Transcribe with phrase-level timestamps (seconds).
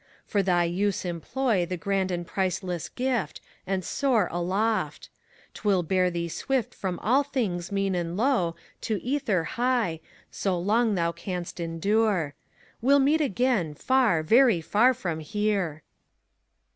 [0.25, 5.83] For thy use employ The grand and priceless gift, and soar aloft I 'T will
[5.83, 8.55] bear thee swift from all things mean and low
[8.89, 9.99] To ether high,
[10.31, 12.33] so long thou canst endure.
[12.81, 15.83] Well meet again, far, very far from here.